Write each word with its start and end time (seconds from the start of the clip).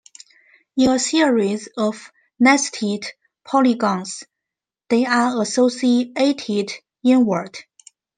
In 0.77 0.89
a 0.89 0.97
series 0.97 1.69
of 1.77 2.11
nested 2.39 3.05
polygons, 3.45 4.23
they 4.89 5.05
are 5.05 5.39
associated 5.43 6.71
inward. 7.03 7.55